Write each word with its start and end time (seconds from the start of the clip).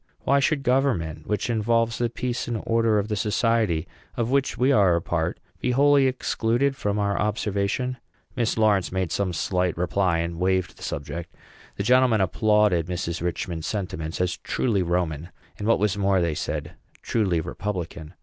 Why 0.21 0.39
should 0.39 0.63
government, 0.63 1.27
which 1.27 1.47
involves 1.47 1.99
the 1.99 2.09
peace 2.09 2.47
and 2.47 2.63
order 2.65 2.97
of 2.97 3.07
the 3.07 3.15
society 3.15 3.87
of 4.17 4.31
which 4.31 4.57
we 4.57 4.71
are 4.71 4.95
a 4.95 4.99
part, 4.99 5.39
be 5.59 5.73
wholly 5.73 6.07
excluded 6.07 6.75
from 6.75 6.97
our 6.97 7.19
observation?" 7.19 7.97
Mrs. 8.35 8.57
Lawrence 8.57 8.91
made 8.91 9.11
some 9.11 9.31
slight 9.31 9.77
reply, 9.77 10.17
and 10.17 10.39
waived 10.39 10.75
the 10.77 10.81
subject. 10.81 11.35
The 11.75 11.83
gentlemen 11.83 12.19
applauded 12.19 12.87
Mrs. 12.87 13.21
Richman's 13.21 13.67
sentiments 13.67 14.19
as 14.19 14.37
truly 14.37 14.81
Roman, 14.81 15.29
and, 15.59 15.67
what 15.67 15.77
was 15.77 15.95
more, 15.95 16.19
they 16.19 16.33
said, 16.33 16.71
truly 17.03 17.39
republican. 17.39 18.15